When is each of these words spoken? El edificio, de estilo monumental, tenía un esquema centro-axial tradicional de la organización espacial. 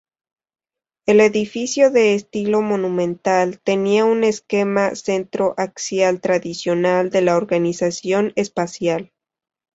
El 1.05 1.19
edificio, 1.19 1.91
de 1.91 2.15
estilo 2.15 2.63
monumental, 2.63 3.59
tenía 3.59 4.03
un 4.03 4.23
esquema 4.23 4.95
centro-axial 4.95 6.21
tradicional 6.21 7.11
de 7.11 7.21
la 7.21 7.37
organización 7.37 8.33
espacial. 8.35 9.11